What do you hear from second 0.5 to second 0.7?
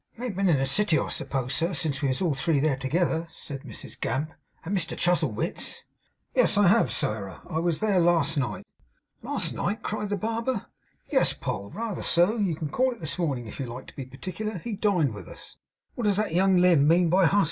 the